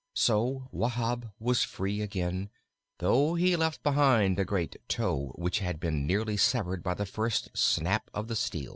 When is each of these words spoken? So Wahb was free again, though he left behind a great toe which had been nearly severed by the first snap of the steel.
So 0.15 0.67
Wahb 0.71 1.29
was 1.39 1.63
free 1.63 2.01
again, 2.01 2.49
though 2.97 3.35
he 3.35 3.55
left 3.55 3.83
behind 3.83 4.39
a 4.39 4.43
great 4.45 4.77
toe 4.89 5.27
which 5.35 5.59
had 5.59 5.79
been 5.79 6.07
nearly 6.07 6.37
severed 6.37 6.81
by 6.81 6.95
the 6.95 7.05
first 7.05 7.49
snap 7.53 8.09
of 8.11 8.27
the 8.27 8.35
steel. 8.35 8.69